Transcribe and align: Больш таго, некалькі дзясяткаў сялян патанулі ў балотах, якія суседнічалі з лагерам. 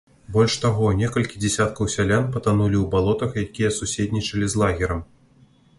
Больш 0.35 0.53
таго, 0.61 0.87
некалькі 1.01 1.41
дзясяткаў 1.43 1.91
сялян 1.97 2.25
патанулі 2.37 2.77
ў 2.81 2.83
балотах, 2.95 3.39
якія 3.47 3.73
суседнічалі 3.79 4.45
з 4.55 4.65
лагерам. 4.65 5.09